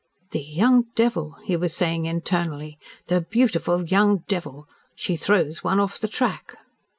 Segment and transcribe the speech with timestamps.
[0.31, 2.79] "The young devil," he was saying internally.
[3.05, 4.67] "The beautiful young devil!
[4.95, 6.57] She throws one off the track."